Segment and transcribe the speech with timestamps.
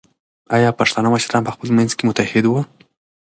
[0.55, 2.59] ایا پښتانه مشران په خپل منځ کې متحد وو؟